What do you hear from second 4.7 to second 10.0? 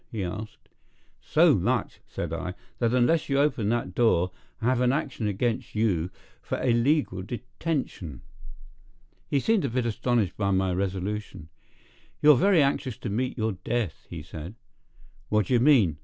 an action against you for illegal detention." He seemed a bit